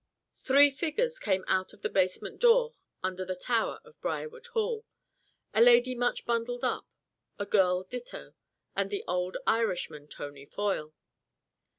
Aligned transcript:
Three 0.37 0.71
figures 0.71 1.19
came 1.19 1.45
out 1.47 1.73
of 1.73 1.83
the 1.83 1.87
basement 1.89 2.41
door 2.41 2.73
under 3.03 3.23
the 3.23 3.35
tower 3.35 3.79
of 3.83 4.01
Briarwood 4.01 4.47
Hall 4.47 4.83
a 5.53 5.61
lady 5.61 5.93
much 5.93 6.25
bundled 6.25 6.63
up, 6.63 6.87
a 7.37 7.45
girl 7.45 7.83
ditto, 7.83 8.33
and 8.75 8.89
the 8.89 9.03
old 9.07 9.37
Irishman, 9.45 10.07
Tony 10.07 10.47
Foyle. 10.47 10.95